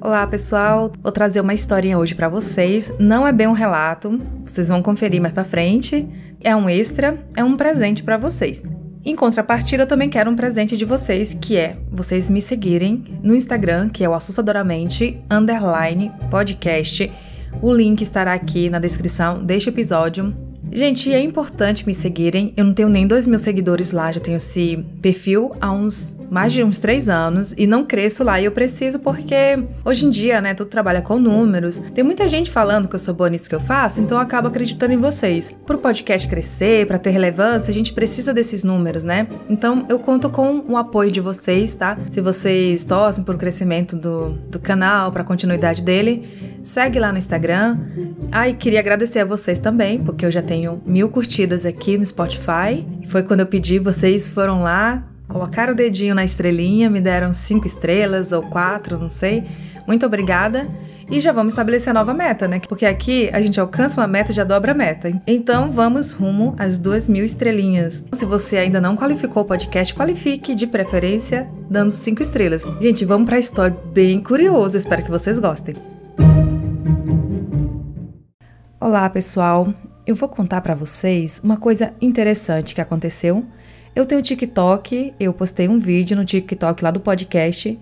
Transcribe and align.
Olá, 0.00 0.24
pessoal. 0.28 0.92
Vou 1.02 1.10
trazer 1.10 1.40
uma 1.40 1.52
historinha 1.52 1.98
hoje 1.98 2.14
para 2.14 2.28
vocês. 2.28 2.94
Não 3.00 3.26
é 3.26 3.32
bem 3.32 3.48
um 3.48 3.52
relato, 3.52 4.20
vocês 4.44 4.68
vão 4.68 4.80
conferir 4.80 5.20
mais 5.20 5.34
para 5.34 5.42
frente. 5.42 6.08
É 6.40 6.54
um 6.54 6.70
extra, 6.70 7.18
é 7.34 7.42
um 7.42 7.56
presente 7.56 8.04
para 8.04 8.16
vocês. 8.16 8.62
Em 9.04 9.16
contrapartida, 9.16 9.82
eu 9.82 9.86
também 9.88 10.08
quero 10.08 10.30
um 10.30 10.36
presente 10.36 10.76
de 10.76 10.84
vocês, 10.84 11.34
que 11.34 11.56
é 11.56 11.76
vocês 11.90 12.30
me 12.30 12.40
seguirem 12.40 13.04
no 13.24 13.34
Instagram, 13.34 13.88
que 13.88 14.04
é 14.04 14.08
o 14.08 14.14
assustadoramente 14.14 15.20
underline 15.28 16.12
podcast. 16.30 17.10
O 17.60 17.74
link 17.74 18.00
estará 18.00 18.34
aqui 18.34 18.70
na 18.70 18.78
descrição 18.78 19.44
deste 19.44 19.68
episódio. 19.68 20.32
Gente, 20.70 21.12
é 21.12 21.20
importante 21.20 21.84
me 21.84 21.94
seguirem. 21.94 22.52
Eu 22.56 22.64
não 22.66 22.74
tenho 22.74 22.88
nem 22.88 23.06
dois 23.06 23.26
mil 23.26 23.38
seguidores 23.38 23.90
lá, 23.90 24.12
já 24.12 24.20
tenho 24.20 24.36
esse 24.36 24.76
perfil 25.02 25.56
há 25.60 25.72
uns 25.72 26.14
mais 26.30 26.52
de 26.52 26.62
uns 26.62 26.78
três 26.78 27.08
anos 27.08 27.54
e 27.56 27.66
não 27.66 27.84
cresço 27.84 28.22
lá. 28.24 28.40
E 28.40 28.44
eu 28.44 28.52
preciso 28.52 28.98
porque 28.98 29.58
hoje 29.84 30.06
em 30.06 30.10
dia, 30.10 30.40
né, 30.40 30.54
tudo 30.54 30.68
trabalha 30.68 31.02
com 31.02 31.18
números. 31.18 31.80
Tem 31.94 32.04
muita 32.04 32.28
gente 32.28 32.50
falando 32.50 32.88
que 32.88 32.94
eu 32.94 32.98
sou 32.98 33.14
boa 33.14 33.30
nisso 33.30 33.48
que 33.48 33.54
eu 33.54 33.60
faço, 33.60 34.00
então 34.00 34.18
eu 34.18 34.22
acabo 34.22 34.48
acreditando 34.48 34.92
em 34.92 34.98
vocês. 34.98 35.54
Pro 35.66 35.78
podcast 35.78 36.28
crescer, 36.28 36.86
para 36.86 36.98
ter 36.98 37.10
relevância, 37.10 37.70
a 37.70 37.74
gente 37.74 37.92
precisa 37.92 38.32
desses 38.32 38.64
números, 38.64 39.04
né? 39.04 39.26
Então 39.48 39.86
eu 39.88 39.98
conto 39.98 40.30
com 40.30 40.64
o 40.68 40.76
apoio 40.76 41.10
de 41.10 41.20
vocês, 41.20 41.74
tá? 41.74 41.98
Se 42.10 42.20
vocês 42.20 42.84
torcem 42.84 43.24
por 43.24 43.36
crescimento 43.36 43.96
do, 43.96 44.30
do 44.50 44.58
canal, 44.58 45.10
para 45.12 45.24
continuidade 45.24 45.82
dele, 45.82 46.60
segue 46.62 46.98
lá 46.98 47.12
no 47.12 47.18
Instagram. 47.18 47.78
Ah, 48.30 48.48
e 48.48 48.54
queria 48.54 48.80
agradecer 48.80 49.20
a 49.20 49.24
vocês 49.24 49.58
também, 49.58 50.02
porque 50.02 50.24
eu 50.24 50.30
já 50.30 50.42
tenho 50.42 50.82
mil 50.84 51.08
curtidas 51.08 51.64
aqui 51.64 51.96
no 51.96 52.04
Spotify. 52.04 52.86
Foi 53.08 53.22
quando 53.22 53.40
eu 53.40 53.46
pedi, 53.46 53.78
vocês 53.78 54.28
foram 54.28 54.62
lá, 54.62 55.02
colocaram 55.28 55.74
o 55.74 55.76
dedinho 55.76 56.14
na 56.14 56.24
estrelinha, 56.24 56.88
me 56.88 57.00
deram 57.00 57.34
cinco 57.34 57.66
estrelas 57.66 58.32
ou 58.32 58.42
quatro, 58.42 58.98
não 58.98 59.10
sei. 59.10 59.44
Muito 59.86 60.04
obrigada. 60.06 60.66
E 61.10 61.22
já 61.22 61.32
vamos 61.32 61.54
estabelecer 61.54 61.94
nova 61.94 62.12
meta, 62.12 62.46
né? 62.46 62.60
Porque 62.68 62.84
aqui 62.84 63.30
a 63.32 63.40
gente 63.40 63.58
alcança 63.58 63.98
uma 63.98 64.06
meta 64.06 64.30
e 64.30 64.34
já 64.34 64.44
dobra 64.44 64.72
a 64.72 64.74
meta. 64.74 65.10
Então 65.26 65.70
vamos 65.72 66.10
rumo 66.10 66.54
às 66.58 66.78
duas 66.78 67.08
mil 67.08 67.24
estrelinhas. 67.24 68.04
Se 68.12 68.26
você 68.26 68.58
ainda 68.58 68.78
não 68.78 68.94
qualificou 68.94 69.42
o 69.42 69.46
podcast, 69.46 69.94
qualifique 69.94 70.54
de 70.54 70.66
preferência 70.66 71.48
dando 71.70 71.92
cinco 71.92 72.22
estrelas. 72.22 72.62
Gente, 72.78 73.06
vamos 73.06 73.26
para 73.26 73.36
a 73.36 73.40
história 73.40 73.74
bem 73.90 74.22
curioso. 74.22 74.76
Espero 74.76 75.02
que 75.02 75.10
vocês 75.10 75.38
gostem. 75.38 75.76
Olá, 78.78 79.08
pessoal. 79.08 79.72
Eu 80.06 80.14
vou 80.14 80.28
contar 80.28 80.60
para 80.60 80.74
vocês 80.74 81.40
uma 81.42 81.56
coisa 81.56 81.94
interessante 82.02 82.74
que 82.74 82.82
aconteceu. 82.82 83.46
Eu 83.94 84.06
tenho 84.06 84.22
TikTok, 84.22 85.14
eu 85.18 85.32
postei 85.32 85.68
um 85.68 85.78
vídeo 85.78 86.16
no 86.16 86.24
TikTok 86.24 86.82
lá 86.82 86.90
do 86.90 87.00
podcast 87.00 87.78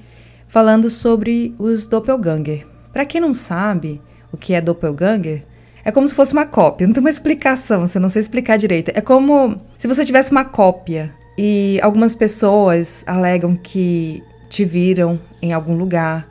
falando 0.46 0.88
sobre 0.88 1.54
os 1.58 1.86
doppelganger. 1.86 2.66
Para 2.92 3.04
quem 3.04 3.20
não 3.20 3.34
sabe 3.34 4.00
o 4.32 4.36
que 4.36 4.54
é 4.54 4.60
doppelganger, 4.60 5.42
é 5.84 5.92
como 5.92 6.08
se 6.08 6.14
fosse 6.14 6.32
uma 6.32 6.46
cópia. 6.46 6.86
Não 6.88 6.94
tem 6.94 7.00
uma 7.00 7.10
explicação, 7.10 7.86
você 7.86 7.98
não 7.98 8.08
sei 8.08 8.20
explicar 8.20 8.56
direito. 8.56 8.90
É 8.94 9.00
como 9.00 9.60
se 9.78 9.86
você 9.86 10.04
tivesse 10.04 10.32
uma 10.32 10.44
cópia 10.44 11.14
e 11.38 11.78
algumas 11.82 12.14
pessoas 12.14 13.04
alegam 13.06 13.54
que 13.54 14.22
te 14.48 14.64
viram 14.64 15.20
em 15.40 15.52
algum 15.52 15.76
lugar 15.76 16.28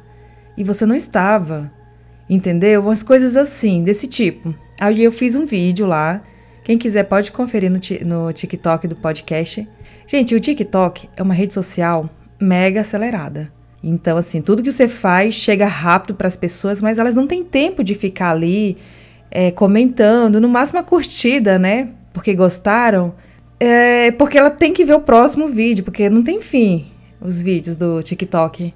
e 0.57 0.63
você 0.63 0.85
não 0.85 0.95
estava. 0.95 1.71
Entendeu? 2.29 2.81
Umas 2.81 3.03
coisas 3.03 3.35
assim, 3.35 3.83
desse 3.83 4.07
tipo. 4.07 4.53
Aí 4.79 5.03
eu 5.03 5.11
fiz 5.11 5.35
um 5.35 5.45
vídeo 5.45 5.85
lá. 5.85 6.21
Quem 6.65 6.79
quiser 6.79 7.03
pode 7.03 7.31
conferir 7.31 7.71
no, 7.71 7.79
no 8.07 8.33
TikTok 8.33 8.87
do 8.87 8.95
podcast. 8.95 9.67
Gente, 10.07 10.33
o 10.33 10.39
TikTok 10.39 11.07
é 11.15 11.21
uma 11.21 11.33
rede 11.35 11.53
social 11.53 12.09
mega 12.41 12.81
acelerada. 12.81 13.53
Então, 13.83 14.17
assim, 14.17 14.41
tudo 14.41 14.63
que 14.63 14.71
você 14.71 14.87
faz 14.87 15.35
chega 15.35 15.67
rápido 15.67 16.15
para 16.15 16.27
as 16.27 16.35
pessoas, 16.35 16.81
mas 16.81 16.97
elas 16.97 17.15
não 17.15 17.27
têm 17.27 17.43
tempo 17.43 17.83
de 17.83 17.93
ficar 17.93 18.31
ali 18.31 18.77
é, 19.29 19.51
comentando, 19.51 20.41
no 20.41 20.49
máximo 20.49 20.79
a 20.79 20.83
curtida, 20.83 21.59
né? 21.59 21.89
Porque 22.11 22.33
gostaram. 22.33 23.13
É, 23.59 24.09
porque 24.13 24.35
ela 24.35 24.49
tem 24.49 24.73
que 24.73 24.83
ver 24.83 24.95
o 24.95 25.01
próximo 25.01 25.47
vídeo, 25.47 25.85
porque 25.85 26.09
não 26.09 26.23
tem 26.23 26.41
fim 26.41 26.87
os 27.21 27.43
vídeos 27.43 27.75
do 27.75 28.01
TikTok. 28.01 28.73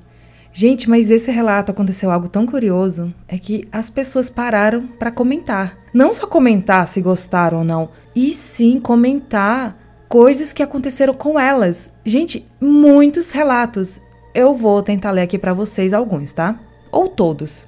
Gente, 0.59 0.89
mas 0.89 1.09
esse 1.09 1.31
relato 1.31 1.71
aconteceu 1.71 2.11
algo 2.11 2.27
tão 2.27 2.45
curioso, 2.45 3.13
é 3.29 3.37
que 3.37 3.65
as 3.71 3.89
pessoas 3.89 4.29
pararam 4.29 4.85
para 4.85 5.09
comentar. 5.09 5.77
Não 5.93 6.11
só 6.11 6.27
comentar 6.27 6.85
se 6.85 6.99
gostaram 6.99 7.59
ou 7.59 7.63
não, 7.63 7.91
e 8.13 8.33
sim 8.33 8.77
comentar 8.77 9.77
coisas 10.09 10.51
que 10.51 10.61
aconteceram 10.61 11.13
com 11.13 11.39
elas. 11.39 11.89
Gente, 12.03 12.45
muitos 12.59 13.31
relatos. 13.31 14.01
Eu 14.35 14.53
vou 14.53 14.83
tentar 14.83 15.11
ler 15.11 15.21
aqui 15.21 15.37
para 15.37 15.53
vocês 15.53 15.93
alguns, 15.93 16.33
tá? 16.33 16.59
Ou 16.91 17.07
todos. 17.07 17.65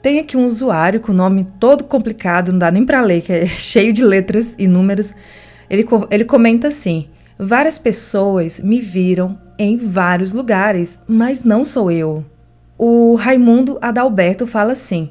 Tem 0.00 0.18
aqui 0.18 0.34
um 0.34 0.46
usuário 0.46 0.98
com 0.98 1.12
o 1.12 1.14
nome 1.14 1.46
todo 1.60 1.84
complicado, 1.84 2.52
não 2.52 2.58
dá 2.58 2.70
nem 2.70 2.86
para 2.86 3.02
ler, 3.02 3.20
que 3.20 3.34
é 3.34 3.46
cheio 3.60 3.92
de 3.92 4.02
letras 4.02 4.54
e 4.58 4.66
números. 4.66 5.12
Ele, 5.68 5.86
ele 6.10 6.24
comenta 6.24 6.68
assim: 6.68 7.10
Várias 7.38 7.78
pessoas 7.78 8.60
me 8.60 8.80
viram 8.80 9.38
em 9.58 9.76
vários 9.76 10.32
lugares, 10.32 11.00
mas 11.06 11.42
não 11.42 11.64
sou 11.64 11.90
eu. 11.90 12.24
O 12.78 13.16
Raimundo 13.16 13.76
Adalberto 13.80 14.46
fala 14.46 14.72
assim: 14.72 15.10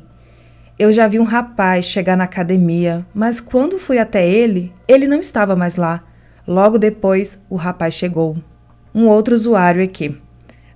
Eu 0.80 0.94
já 0.94 1.08
vi 1.08 1.20
um 1.20 1.24
rapaz 1.24 1.86
chegar 1.86 2.16
na 2.16 2.24
academia, 2.24 3.06
mas 3.14 3.42
quando 3.42 3.78
fui 3.78 3.98
até 3.98 4.28
ele, 4.28 4.72
ele 4.88 5.08
não 5.08 5.20
estava 5.20 5.56
mais 5.56 5.76
lá. 5.76 6.04
Logo 6.48 6.78
depois, 6.78 7.40
o 7.50 7.56
rapaz 7.56 7.94
chegou. 7.94 8.38
Um 8.96 9.08
outro 9.08 9.36
usuário 9.36 9.84
aqui. 9.84 10.18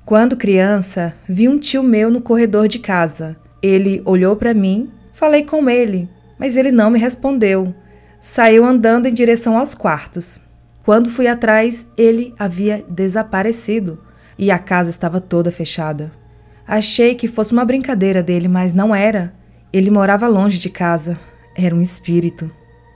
Quando 0.06 0.38
criança, 0.38 1.14
vi 1.28 1.48
um 1.48 1.58
tio 1.58 1.84
meu 1.84 2.10
no 2.10 2.22
corredor 2.22 2.68
de 2.68 2.80
casa. 2.80 3.36
Ele 3.62 4.02
olhou 4.06 4.36
para 4.36 4.54
mim, 4.54 4.90
falei 5.12 5.44
com 5.44 5.70
ele, 5.70 6.10
mas 6.40 6.56
ele 6.56 6.72
não 6.72 6.90
me 6.90 7.00
respondeu. 7.00 7.74
Saiu 8.20 8.66
andando 8.66 9.08
em 9.08 9.14
direção 9.14 9.58
aos 9.58 9.76
quartos. 9.76 10.42
Quando 10.88 11.10
fui 11.10 11.28
atrás, 11.28 11.86
ele 11.98 12.34
havia 12.40 12.82
desaparecido 12.88 14.00
e 14.40 14.50
a 14.50 14.58
casa 14.58 14.90
estava 14.90 15.20
toda 15.20 15.52
fechada. 15.52 16.14
Achei 16.66 17.14
que 17.14 17.28
fosse 17.28 17.52
uma 17.52 17.66
brincadeira 17.66 18.24
dele, 18.24 18.48
mas 18.48 18.74
não 18.74 18.96
era. 18.96 19.34
Ele 19.74 19.92
morava 19.92 20.30
longe 20.30 20.58
de 20.58 20.70
casa. 20.70 21.20
Era 21.58 21.76
um 21.76 21.82
espírito. 21.82 22.50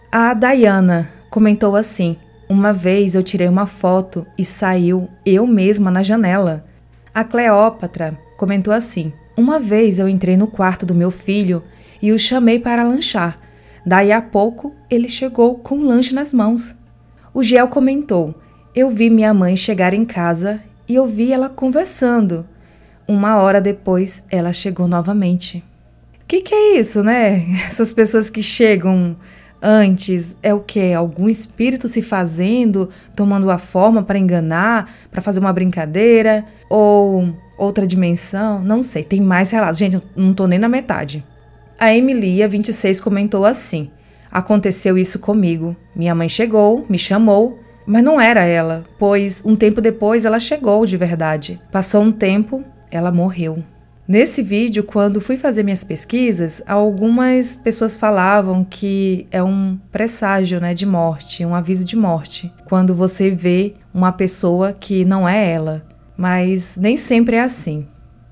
A 0.09 0.33
Diana 0.33 1.11
comentou 1.29 1.75
assim: 1.75 2.15
Uma 2.47 2.71
vez 2.71 3.13
eu 3.13 3.21
tirei 3.21 3.49
uma 3.49 3.67
foto 3.67 4.25
e 4.37 4.45
saiu 4.45 5.09
eu 5.25 5.45
mesma 5.45 5.91
na 5.91 6.01
janela. 6.01 6.65
A 7.13 7.25
Cleópatra 7.25 8.17
comentou 8.37 8.73
assim: 8.73 9.11
Uma 9.35 9.59
vez 9.59 9.99
eu 9.99 10.07
entrei 10.07 10.37
no 10.37 10.47
quarto 10.47 10.85
do 10.85 10.95
meu 10.95 11.11
filho 11.11 11.61
e 12.01 12.13
o 12.13 12.17
chamei 12.17 12.57
para 12.57 12.83
lanchar. 12.83 13.37
Daí 13.85 14.13
a 14.13 14.21
pouco 14.21 14.73
ele 14.89 15.09
chegou 15.09 15.55
com 15.55 15.75
um 15.75 15.85
lanche 15.85 16.15
nas 16.15 16.33
mãos. 16.33 16.79
O 17.33 17.41
Giel 17.41 17.67
comentou: 17.69 18.35
Eu 18.75 18.89
vi 18.89 19.09
minha 19.09 19.33
mãe 19.33 19.55
chegar 19.55 19.93
em 19.93 20.03
casa 20.03 20.61
e 20.87 20.99
ouvi 20.99 21.31
ela 21.31 21.47
conversando. 21.47 22.45
Uma 23.07 23.37
hora 23.37 23.61
depois, 23.61 24.21
ela 24.29 24.51
chegou 24.51 24.87
novamente. 24.87 25.63
O 26.21 26.25
que, 26.27 26.41
que 26.41 26.53
é 26.53 26.79
isso, 26.79 27.03
né? 27.03 27.45
Essas 27.65 27.93
pessoas 27.93 28.29
que 28.29 28.43
chegam 28.43 29.15
antes 29.61 30.35
é 30.43 30.53
o 30.53 30.59
que? 30.59 30.93
Algum 30.93 31.29
espírito 31.29 31.87
se 31.87 32.01
fazendo, 32.01 32.89
tomando 33.15 33.49
a 33.49 33.57
forma 33.57 34.03
para 34.03 34.19
enganar, 34.19 34.93
para 35.09 35.21
fazer 35.21 35.39
uma 35.39 35.53
brincadeira? 35.53 36.45
Ou 36.69 37.33
outra 37.57 37.87
dimensão? 37.87 38.61
Não 38.61 38.83
sei, 38.83 39.03
tem 39.03 39.21
mais 39.21 39.51
relatos. 39.51 39.79
Gente, 39.79 40.01
não 40.15 40.33
tô 40.33 40.47
nem 40.47 40.59
na 40.59 40.67
metade. 40.67 41.23
A 41.79 41.95
Emilia, 41.95 42.47
26, 42.47 42.99
comentou 42.99 43.45
assim. 43.45 43.89
Aconteceu 44.31 44.97
isso 44.97 45.19
comigo. 45.19 45.75
Minha 45.95 46.15
mãe 46.15 46.29
chegou, 46.29 46.85
me 46.89 46.97
chamou, 46.97 47.59
mas 47.85 48.03
não 48.03 48.21
era 48.21 48.45
ela, 48.45 48.83
pois 48.97 49.43
um 49.45 49.55
tempo 49.55 49.81
depois 49.81 50.23
ela 50.23 50.39
chegou 50.39 50.85
de 50.85 50.95
verdade. 50.95 51.59
Passou 51.71 52.01
um 52.01 52.11
tempo, 52.11 52.63
ela 52.89 53.11
morreu. 53.11 53.63
Nesse 54.07 54.41
vídeo, 54.41 54.83
quando 54.83 55.21
fui 55.21 55.37
fazer 55.37 55.63
minhas 55.63 55.83
pesquisas, 55.83 56.61
algumas 56.67 57.55
pessoas 57.55 57.95
falavam 57.95 58.63
que 58.63 59.27
é 59.31 59.41
um 59.41 59.79
presságio 59.91 60.59
né, 60.59 60.73
de 60.73 60.85
morte, 60.85 61.45
um 61.45 61.55
aviso 61.55 61.85
de 61.85 61.95
morte, 61.95 62.51
quando 62.65 62.93
você 62.93 63.29
vê 63.29 63.75
uma 63.93 64.11
pessoa 64.11 64.73
que 64.73 65.05
não 65.05 65.27
é 65.27 65.49
ela. 65.49 65.85
Mas 66.17 66.75
nem 66.77 66.97
sempre 66.97 67.37
é 67.37 67.41
assim. 67.41 67.87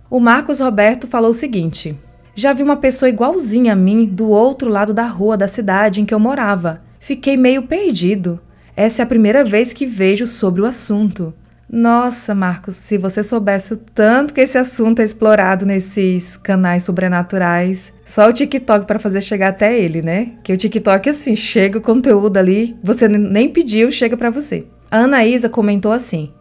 O 0.09 0.19
Marcos 0.19 0.59
Roberto 0.59 1.07
falou 1.07 1.29
o 1.29 1.33
seguinte: 1.33 1.97
já 2.39 2.53
vi 2.53 2.63
uma 2.63 2.77
pessoa 2.77 3.09
igualzinha 3.09 3.73
a 3.73 3.75
mim 3.75 4.05
do 4.05 4.29
outro 4.29 4.69
lado 4.69 4.93
da 4.93 5.05
rua 5.05 5.35
da 5.35 5.47
cidade 5.47 5.99
em 5.99 6.05
que 6.05 6.13
eu 6.13 6.19
morava. 6.19 6.81
Fiquei 6.97 7.35
meio 7.35 7.63
perdido. 7.63 8.39
Essa 8.77 9.01
é 9.01 9.03
a 9.03 9.07
primeira 9.07 9.43
vez 9.43 9.73
que 9.73 9.85
vejo 9.85 10.25
sobre 10.25 10.61
o 10.61 10.65
assunto. 10.65 11.33
Nossa, 11.69 12.33
Marcos, 12.33 12.77
se 12.77 12.97
você 12.97 13.23
soubesse 13.23 13.73
o 13.73 13.77
tanto 13.77 14.33
que 14.33 14.39
esse 14.39 14.57
assunto 14.57 15.01
é 15.01 15.03
explorado 15.03 15.65
nesses 15.65 16.37
canais 16.37 16.85
sobrenaturais, 16.85 17.91
só 18.05 18.29
o 18.29 18.33
TikTok 18.33 18.87
para 18.87 18.99
fazer 18.99 19.19
chegar 19.19 19.49
até 19.49 19.77
ele, 19.77 20.01
né? 20.01 20.31
Que 20.41 20.53
o 20.53 20.57
TikTok 20.57 21.09
assim, 21.09 21.35
chega 21.35 21.77
o 21.77 21.81
conteúdo 21.81 22.37
ali, 22.37 22.77
você 22.81 23.09
nem 23.09 23.49
pediu, 23.49 23.91
chega 23.91 24.15
para 24.15 24.29
você. 24.29 24.65
A 24.89 24.99
Anaísa 24.99 25.49
comentou 25.49 25.91
assim: 25.91 26.31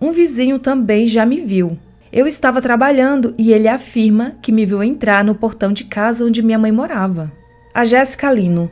"Um 0.00 0.12
vizinho 0.12 0.60
também 0.60 1.08
já 1.08 1.26
me 1.26 1.40
viu. 1.40 1.76
Eu 2.12 2.26
estava 2.26 2.62
trabalhando 2.62 3.34
e 3.36 3.52
ele 3.52 3.68
afirma 3.68 4.36
que 4.40 4.50
me 4.50 4.64
viu 4.64 4.82
entrar 4.82 5.22
no 5.22 5.34
portão 5.34 5.72
de 5.72 5.84
casa 5.84 6.24
onde 6.24 6.42
minha 6.42 6.58
mãe 6.58 6.72
morava. 6.72 7.30
A 7.74 7.84
Jéssica 7.84 8.32
Lino. 8.32 8.70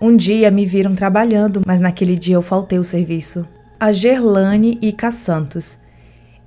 Um 0.00 0.16
dia 0.16 0.50
me 0.50 0.66
viram 0.66 0.94
trabalhando, 0.94 1.62
mas 1.64 1.78
naquele 1.78 2.16
dia 2.16 2.34
eu 2.34 2.42
faltei 2.42 2.78
o 2.78 2.84
serviço. 2.84 3.46
A 3.78 3.92
Gerlane 3.92 4.78
Ica 4.82 5.12
Santos. 5.12 5.78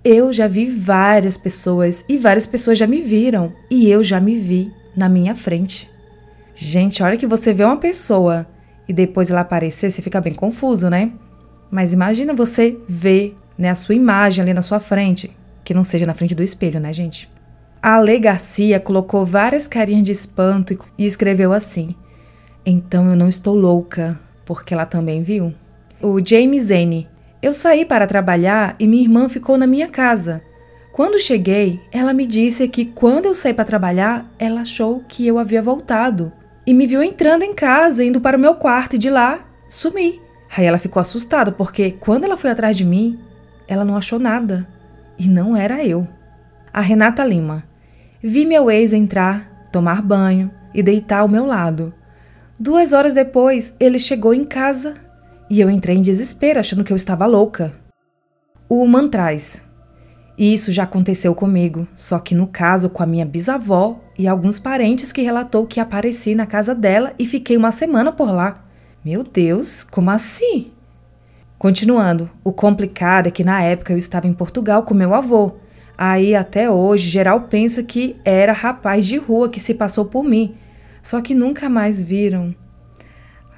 Eu 0.03 0.33
já 0.33 0.45
vi 0.45 0.65
várias 0.65 1.37
pessoas 1.37 2.03
e 2.07 2.17
várias 2.17 2.45
pessoas 2.45 2.77
já 2.77 2.85
me 2.85 3.01
viram 3.01 3.53
e 3.71 3.89
eu 3.89 4.03
já 4.03 4.19
me 4.19 4.35
vi 4.35 4.71
na 4.95 5.07
minha 5.07 5.35
frente. 5.35 5.89
Gente, 6.53 7.01
olha 7.01 7.17
que 7.17 7.25
você 7.25 7.53
vê 7.53 7.63
uma 7.63 7.77
pessoa 7.77 8.45
e 8.87 8.93
depois 8.93 9.31
ela 9.31 9.41
aparecer, 9.41 9.89
você 9.89 10.01
fica 10.01 10.21
bem 10.21 10.33
confuso, 10.33 10.89
né? 10.89 11.11
Mas 11.71 11.93
imagina 11.93 12.33
você 12.33 12.77
ver 12.87 13.37
né, 13.57 13.69
a 13.69 13.75
sua 13.75 13.95
imagem 13.95 14.43
ali 14.43 14.53
na 14.53 14.61
sua 14.61 14.79
frente, 14.79 15.35
que 15.65 15.73
não 15.73 15.83
seja 15.83 16.05
na 16.05 16.13
frente 16.13 16.35
do 16.35 16.43
espelho, 16.43 16.79
né, 16.79 16.93
gente? 16.93 17.27
A 17.81 17.95
Ale 17.95 18.19
Garcia 18.19 18.79
colocou 18.79 19.25
várias 19.25 19.67
carinhas 19.67 20.05
de 20.05 20.11
espanto 20.11 20.77
e 20.97 21.05
escreveu 21.05 21.51
assim: 21.51 21.95
Então 22.65 23.09
eu 23.09 23.15
não 23.15 23.27
estou 23.27 23.55
louca, 23.55 24.19
porque 24.45 24.73
ela 24.73 24.85
também 24.85 25.23
viu. 25.23 25.53
O 26.01 26.23
James 26.23 26.69
N. 26.69 27.07
Eu 27.41 27.53
saí 27.53 27.85
para 27.85 28.07
trabalhar 28.07 28.75
e 28.79 28.87
minha 28.87 29.03
irmã 29.03 29.27
ficou 29.27 29.57
na 29.57 29.67
minha 29.67 29.87
casa. 29.87 30.41
Quando 30.91 31.19
cheguei, 31.19 31.79
ela 31.91 32.13
me 32.13 32.25
disse 32.25 32.67
que 32.67 32.85
quando 32.85 33.25
eu 33.25 33.35
saí 33.35 33.53
para 33.53 33.65
trabalhar, 33.65 34.31
ela 34.39 34.61
achou 34.61 35.03
que 35.07 35.27
eu 35.27 35.37
havia 35.37 35.61
voltado 35.61 36.31
e 36.65 36.73
me 36.73 36.87
viu 36.87 37.03
entrando 37.03 37.43
em 37.43 37.53
casa, 37.53 38.03
indo 38.03 38.19
para 38.19 38.37
o 38.37 38.39
meu 38.39 38.55
quarto 38.55 38.95
e 38.95 38.99
de 38.99 39.09
lá 39.09 39.45
sumi. 39.69 40.21
Aí 40.55 40.65
ela 40.65 40.79
ficou 40.79 41.01
assustada 41.01 41.51
porque 41.51 41.91
quando 41.91 42.23
ela 42.23 42.37
foi 42.37 42.49
atrás 42.49 42.75
de 42.75 42.85
mim, 42.85 43.19
ela 43.67 43.85
não 43.85 43.95
achou 43.95 44.17
nada 44.17 44.67
e 45.17 45.27
não 45.27 45.55
era 45.55 45.85
eu. 45.85 46.07
A 46.73 46.81
Renata 46.81 47.23
Lima. 47.23 47.63
Vi 48.21 48.45
meu 48.45 48.69
ex 48.69 48.93
entrar, 48.93 49.67
tomar 49.71 50.01
banho 50.01 50.51
e 50.73 50.81
deitar 50.81 51.19
ao 51.19 51.27
meu 51.27 51.45
lado. 51.45 51.93
Duas 52.59 52.93
horas 52.93 53.13
depois, 53.13 53.73
ele 53.79 53.99
chegou 53.99 54.33
em 54.33 54.43
casa 54.43 54.93
e 55.49 55.59
eu 55.59 55.69
entrei 55.69 55.97
em 55.97 56.01
desespero, 56.01 56.59
achando 56.59 56.83
que 56.83 56.91
eu 56.91 56.97
estava 56.97 57.25
louca. 57.25 57.73
O 58.67 58.85
Mantraz. 58.85 59.61
Isso 60.37 60.71
já 60.71 60.83
aconteceu 60.83 61.33
comigo, 61.33 61.87
só 61.95 62.19
que 62.19 62.35
no 62.35 62.47
caso 62.47 62.89
com 62.89 63.01
a 63.01 63.05
minha 63.05 63.25
bisavó 63.25 64.01
e 64.17 64.27
alguns 64.27 64.59
parentes 64.59 65.11
que 65.11 65.21
relatou 65.21 65.65
que 65.65 65.79
apareci 65.79 66.35
na 66.35 66.45
casa 66.45 66.75
dela 66.75 67.13
e 67.17 67.25
fiquei 67.25 67.55
uma 67.55 67.71
semana 67.71 68.11
por 68.11 68.29
lá. 68.31 68.65
Meu 69.03 69.23
Deus, 69.23 69.83
como 69.83 70.09
assim? 70.09 70.71
Continuando, 71.57 72.29
o 72.43 72.51
complicado 72.51 73.27
é 73.27 73.31
que 73.31 73.43
na 73.43 73.61
época 73.61 73.93
eu 73.93 73.97
estava 73.97 74.27
em 74.27 74.33
Portugal 74.33 74.83
com 74.83 74.93
meu 74.93 75.13
avô. 75.13 75.53
Aí 75.97 76.35
até 76.35 76.69
hoje 76.69 77.07
geral 77.09 77.41
pensa 77.41 77.81
que 77.81 78.17
era 78.25 78.51
rapaz 78.51 79.05
de 79.05 79.17
rua 79.17 79.49
que 79.49 79.59
se 79.59 79.73
passou 79.73 80.05
por 80.05 80.23
mim, 80.23 80.55
só 81.01 81.21
que 81.21 81.33
nunca 81.33 81.69
mais 81.69 82.03
viram. 82.03 82.53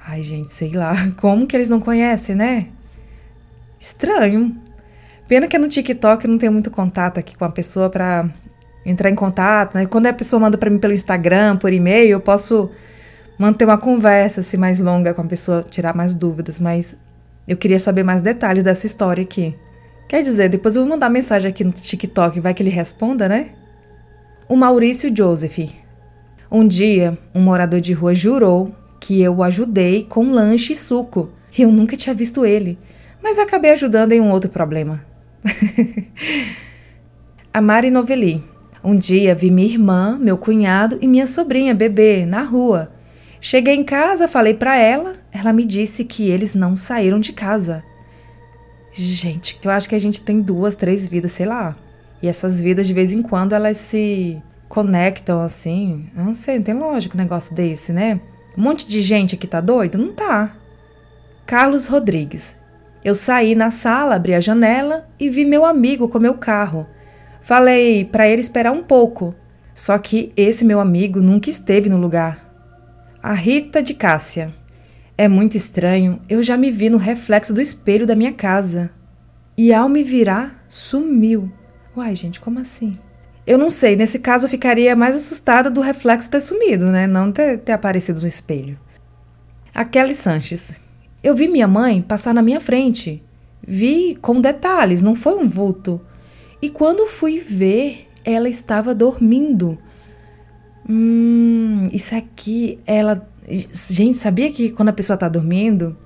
Ai, 0.06 0.22
gente, 0.22 0.52
sei 0.52 0.72
lá, 0.72 0.94
como 1.20 1.46
que 1.46 1.56
eles 1.56 1.68
não 1.68 1.80
conhecem, 1.80 2.34
né? 2.34 2.68
Estranho. 3.78 4.56
Pena 5.26 5.48
que 5.48 5.58
no 5.58 5.68
TikTok 5.68 6.26
não 6.26 6.38
tem 6.38 6.48
muito 6.48 6.70
contato 6.70 7.18
aqui 7.18 7.36
com 7.36 7.44
a 7.44 7.50
pessoa 7.50 7.90
para 7.90 8.30
entrar 8.86 9.10
em 9.10 9.14
contato, 9.14 9.74
né? 9.74 9.84
Quando 9.86 10.06
a 10.06 10.12
pessoa 10.12 10.40
manda 10.40 10.56
para 10.56 10.70
mim 10.70 10.78
pelo 10.78 10.94
Instagram, 10.94 11.56
por 11.56 11.72
e-mail, 11.72 12.12
eu 12.12 12.20
posso 12.20 12.70
manter 13.38 13.64
uma 13.64 13.76
conversa 13.76 14.40
assim 14.40 14.56
mais 14.56 14.78
longa 14.78 15.12
com 15.12 15.22
a 15.22 15.26
pessoa, 15.26 15.62
tirar 15.62 15.94
mais 15.94 16.14
dúvidas, 16.14 16.58
mas 16.58 16.96
eu 17.48 17.56
queria 17.56 17.78
saber 17.78 18.02
mais 18.02 18.20
detalhes 18.20 18.62
dessa 18.62 18.86
história 18.86 19.22
aqui. 19.22 19.54
Quer 20.06 20.22
dizer, 20.22 20.50
depois 20.50 20.76
eu 20.76 20.82
vou 20.82 20.90
mandar 20.90 21.08
mensagem 21.08 21.50
aqui 21.50 21.64
no 21.64 21.72
TikTok, 21.72 22.38
vai 22.40 22.52
que 22.52 22.62
ele 22.62 22.70
responda, 22.70 23.26
né? 23.26 23.50
O 24.46 24.54
Maurício 24.54 25.10
Joseph. 25.14 25.58
Um 26.50 26.68
dia, 26.68 27.16
um 27.34 27.40
morador 27.40 27.80
de 27.80 27.92
rua 27.94 28.14
jurou 28.14 28.74
que 29.00 29.20
eu 29.20 29.36
o 29.36 29.42
ajudei 29.42 30.04
com 30.04 30.30
lanche 30.30 30.74
e 30.74 30.76
suco. 30.76 31.30
Eu 31.58 31.72
nunca 31.72 31.96
tinha 31.96 32.14
visto 32.14 32.44
ele, 32.44 32.78
mas 33.22 33.38
acabei 33.38 33.72
ajudando 33.72 34.12
em 34.12 34.20
um 34.20 34.30
outro 34.30 34.50
problema. 34.50 35.04
a 37.52 37.60
Mari 37.60 37.90
Novelli. 37.90 38.44
Um 38.84 38.94
dia 38.94 39.34
vi 39.34 39.50
minha 39.50 39.68
irmã, 39.68 40.18
meu 40.20 40.38
cunhado 40.38 40.98
e 41.00 41.06
minha 41.06 41.26
sobrinha 41.26 41.74
bebê 41.74 42.24
na 42.24 42.42
rua. 42.42 42.92
Cheguei 43.40 43.74
em 43.74 43.84
casa, 43.84 44.26
falei 44.26 44.54
para 44.54 44.76
ela, 44.76 45.14
ela 45.32 45.52
me 45.52 45.64
disse 45.64 46.04
que 46.04 46.28
eles 46.28 46.54
não 46.54 46.76
saíram 46.76 47.20
de 47.20 47.32
casa. 47.32 47.84
Gente, 48.92 49.58
eu 49.62 49.70
acho 49.70 49.88
que 49.88 49.94
a 49.94 50.00
gente 50.00 50.20
tem 50.20 50.40
duas, 50.40 50.74
três 50.74 51.06
vidas, 51.06 51.32
sei 51.32 51.46
lá. 51.46 51.76
E 52.20 52.26
essas 52.26 52.60
vidas 52.60 52.86
de 52.86 52.92
vez 52.92 53.12
em 53.12 53.22
quando 53.22 53.52
elas 53.52 53.76
se 53.76 54.42
conectam 54.68 55.40
assim. 55.40 56.10
não 56.14 56.32
sei, 56.32 56.56
não 56.56 56.64
tem 56.64 56.74
lógico 56.74 57.16
um 57.16 57.20
negócio 57.20 57.54
desse, 57.54 57.92
né? 57.92 58.20
Um 58.56 58.62
monte 58.62 58.86
de 58.86 59.00
gente 59.00 59.36
aqui 59.36 59.46
tá 59.46 59.60
doido? 59.60 59.96
Não 59.96 60.12
tá. 60.12 60.56
Carlos 61.46 61.86
Rodrigues. 61.86 62.56
Eu 63.04 63.14
saí 63.14 63.54
na 63.54 63.70
sala, 63.70 64.16
abri 64.16 64.34
a 64.34 64.40
janela 64.40 65.08
e 65.18 65.30
vi 65.30 65.44
meu 65.44 65.64
amigo 65.64 66.08
com 66.08 66.18
meu 66.18 66.34
carro. 66.34 66.86
Falei 67.40 68.04
para 68.04 68.28
ele 68.28 68.40
esperar 68.40 68.72
um 68.72 68.82
pouco, 68.82 69.34
só 69.72 69.96
que 69.96 70.32
esse 70.36 70.64
meu 70.64 70.80
amigo 70.80 71.20
nunca 71.20 71.48
esteve 71.48 71.88
no 71.88 71.96
lugar. 71.96 72.47
A 73.28 73.34
Rita 73.34 73.82
de 73.82 73.92
Cássia. 73.92 74.54
É 75.14 75.28
muito 75.28 75.54
estranho, 75.54 76.18
eu 76.30 76.42
já 76.42 76.56
me 76.56 76.70
vi 76.70 76.88
no 76.88 76.96
reflexo 76.96 77.52
do 77.52 77.60
espelho 77.60 78.06
da 78.06 78.14
minha 78.14 78.32
casa. 78.32 78.88
E 79.54 79.70
ao 79.70 79.86
me 79.86 80.02
virar, 80.02 80.64
sumiu. 80.66 81.52
Uai, 81.94 82.14
gente, 82.14 82.40
como 82.40 82.58
assim? 82.58 82.98
Eu 83.46 83.58
não 83.58 83.68
sei, 83.68 83.96
nesse 83.96 84.18
caso 84.18 84.46
eu 84.46 84.48
ficaria 84.48 84.96
mais 84.96 85.14
assustada 85.14 85.68
do 85.68 85.82
reflexo 85.82 86.30
ter 86.30 86.40
sumido, 86.40 86.86
né? 86.86 87.06
Não 87.06 87.30
ter, 87.30 87.58
ter 87.58 87.72
aparecido 87.72 88.18
no 88.18 88.26
espelho. 88.26 88.78
A 89.74 89.84
Kelly 89.84 90.14
Sanches. 90.14 90.72
Eu 91.22 91.34
vi 91.34 91.48
minha 91.48 91.68
mãe 91.68 92.00
passar 92.00 92.32
na 92.32 92.40
minha 92.40 92.60
frente. 92.60 93.22
Vi 93.62 94.16
com 94.22 94.40
detalhes, 94.40 95.02
não 95.02 95.14
foi 95.14 95.34
um 95.34 95.46
vulto. 95.46 96.00
E 96.62 96.70
quando 96.70 97.06
fui 97.06 97.40
ver, 97.40 98.08
ela 98.24 98.48
estava 98.48 98.94
dormindo. 98.94 99.76
Hum, 100.88 101.90
isso 101.92 102.14
aqui, 102.14 102.80
ela. 102.86 103.28
Gente, 103.48 104.18
sabia 104.18 104.50
que 104.50 104.70
quando 104.70 104.88
a 104.88 104.92
pessoa 104.92 105.14
está 105.14 105.28
dormindo, 105.28 105.96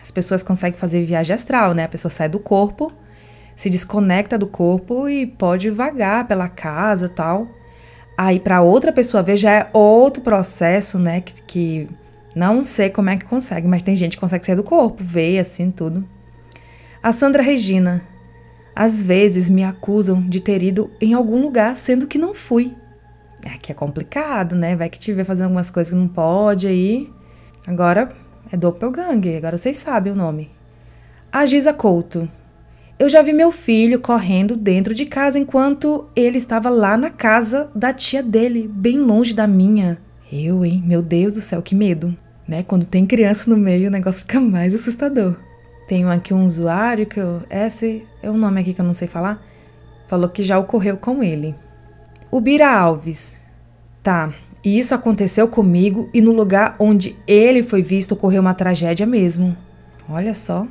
as 0.00 0.10
pessoas 0.10 0.42
conseguem 0.42 0.78
fazer 0.78 1.04
viagem 1.04 1.34
astral, 1.34 1.74
né? 1.74 1.84
A 1.84 1.88
pessoa 1.88 2.10
sai 2.10 2.28
do 2.28 2.38
corpo, 2.38 2.92
se 3.56 3.68
desconecta 3.68 4.38
do 4.38 4.46
corpo 4.46 5.08
e 5.08 5.26
pode 5.26 5.70
vagar 5.70 6.26
pela 6.26 6.48
casa 6.48 7.08
tal. 7.08 7.48
Aí, 8.16 8.40
para 8.40 8.62
outra 8.62 8.92
pessoa 8.92 9.22
ver, 9.22 9.36
já 9.36 9.52
é 9.52 9.70
outro 9.72 10.22
processo, 10.22 10.98
né? 10.98 11.20
Que, 11.20 11.42
que 11.42 11.88
não 12.34 12.62
sei 12.62 12.90
como 12.90 13.10
é 13.10 13.16
que 13.16 13.24
consegue, 13.24 13.66
mas 13.66 13.82
tem 13.82 13.96
gente 13.96 14.16
que 14.16 14.20
consegue 14.20 14.46
sair 14.46 14.56
do 14.56 14.62
corpo, 14.62 15.02
ver 15.02 15.38
assim 15.38 15.70
tudo. 15.70 16.04
A 17.02 17.12
Sandra 17.12 17.42
Regina. 17.42 18.02
Às 18.74 19.02
vezes 19.02 19.50
me 19.50 19.64
acusam 19.64 20.20
de 20.20 20.40
ter 20.40 20.62
ido 20.62 20.88
em 21.00 21.12
algum 21.12 21.40
lugar, 21.42 21.74
sendo 21.74 22.06
que 22.06 22.16
não 22.16 22.32
fui. 22.32 22.76
É 23.54 23.58
que 23.58 23.72
é 23.72 23.74
complicado, 23.74 24.54
né? 24.54 24.76
Vai 24.76 24.88
que 24.88 24.98
tiver 24.98 25.24
fazendo 25.24 25.44
algumas 25.44 25.70
coisas 25.70 25.90
que 25.90 25.98
não 25.98 26.08
pode 26.08 26.66
aí. 26.66 27.10
Agora 27.66 28.08
é 28.52 28.56
doppelganger, 28.56 29.36
agora 29.36 29.56
vocês 29.56 29.76
sabem 29.76 30.12
o 30.12 30.16
nome. 30.16 30.50
A 31.30 31.44
Giza 31.46 31.72
Couto. 31.72 32.28
Eu 32.98 33.08
já 33.08 33.22
vi 33.22 33.32
meu 33.32 33.52
filho 33.52 34.00
correndo 34.00 34.56
dentro 34.56 34.92
de 34.92 35.06
casa 35.06 35.38
enquanto 35.38 36.08
ele 36.16 36.38
estava 36.38 36.68
lá 36.68 36.96
na 36.96 37.10
casa 37.10 37.70
da 37.74 37.92
tia 37.92 38.22
dele, 38.22 38.68
bem 38.72 38.98
longe 38.98 39.32
da 39.32 39.46
minha. 39.46 39.98
Eu, 40.32 40.64
hein? 40.64 40.82
Meu 40.84 41.00
Deus 41.00 41.34
do 41.34 41.40
céu, 41.40 41.62
que 41.62 41.74
medo 41.74 42.16
né? 42.48 42.62
Quando 42.62 42.86
tem 42.86 43.06
criança 43.06 43.50
no 43.50 43.56
meio, 43.56 43.88
o 43.88 43.92
negócio 43.92 44.22
fica 44.22 44.40
mais 44.40 44.74
assustador. 44.74 45.36
Tenho 45.86 46.10
aqui 46.10 46.32
um 46.32 46.46
usuário 46.46 47.06
que 47.06 47.20
eu. 47.20 47.42
Esse 47.50 48.06
é 48.22 48.30
um 48.30 48.38
nome 48.38 48.60
aqui 48.60 48.72
que 48.72 48.80
eu 48.80 48.84
não 48.84 48.94
sei 48.94 49.06
falar. 49.06 49.42
Falou 50.08 50.30
que 50.30 50.42
já 50.42 50.58
ocorreu 50.58 50.96
com 50.96 51.22
ele. 51.22 51.54
O 52.30 52.40
Bira 52.40 52.70
Alves. 52.70 53.36
Tá, 54.08 54.32
e 54.64 54.78
isso 54.78 54.94
aconteceu 54.94 55.46
comigo 55.48 56.08
e 56.14 56.22
no 56.22 56.32
lugar 56.32 56.76
onde 56.78 57.14
ele 57.26 57.62
foi 57.62 57.82
visto 57.82 58.12
ocorreu 58.12 58.40
uma 58.40 58.54
tragédia 58.54 59.04
mesmo. 59.04 59.54
Olha 60.08 60.32
só. 60.32 60.66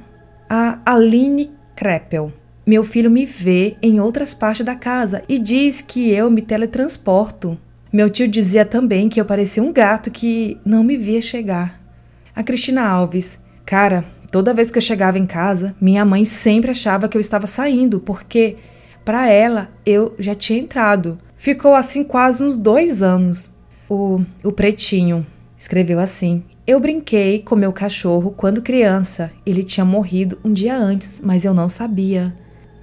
A 0.49 0.79
Aline 0.83 1.51
Kreppel. 1.75 2.33
Meu 2.65 2.83
filho 2.83 3.11
me 3.11 3.27
vê 3.27 3.77
em 3.79 3.99
outras 3.99 4.33
partes 4.33 4.65
da 4.65 4.73
casa 4.73 5.21
e 5.29 5.37
diz 5.37 5.83
que 5.83 6.09
eu 6.09 6.31
me 6.31 6.41
teletransporto. 6.41 7.55
Meu 7.93 8.09
tio 8.09 8.27
dizia 8.27 8.65
também 8.65 9.07
que 9.07 9.21
eu 9.21 9.25
parecia 9.25 9.61
um 9.61 9.71
gato 9.71 10.09
que 10.09 10.57
não 10.65 10.83
me 10.83 10.97
via 10.97 11.21
chegar. 11.21 11.79
A 12.35 12.41
Cristina 12.41 12.87
Alves. 12.87 13.37
Cara, 13.67 14.03
toda 14.31 14.51
vez 14.51 14.71
que 14.71 14.79
eu 14.79 14.81
chegava 14.81 15.19
em 15.19 15.27
casa, 15.27 15.75
minha 15.79 16.03
mãe 16.03 16.25
sempre 16.25 16.71
achava 16.71 17.07
que 17.07 17.15
eu 17.15 17.21
estava 17.21 17.45
saindo, 17.45 17.99
porque 17.99 18.55
para 19.05 19.29
ela 19.29 19.69
eu 19.85 20.15
já 20.17 20.33
tinha 20.33 20.57
entrado. 20.57 21.19
Ficou 21.37 21.75
assim 21.75 22.03
quase 22.03 22.43
uns 22.43 22.57
dois 22.57 23.01
anos. 23.03 23.49
O, 23.89 24.21
o 24.43 24.51
Pretinho 24.51 25.25
escreveu 25.57 25.99
assim: 25.99 26.43
Eu 26.65 26.79
brinquei 26.79 27.39
com 27.39 27.55
meu 27.55 27.71
cachorro 27.71 28.33
quando 28.35 28.61
criança. 28.61 29.31
Ele 29.45 29.63
tinha 29.63 29.85
morrido 29.85 30.37
um 30.43 30.51
dia 30.51 30.77
antes, 30.77 31.21
mas 31.21 31.45
eu 31.45 31.53
não 31.53 31.69
sabia. 31.69 32.33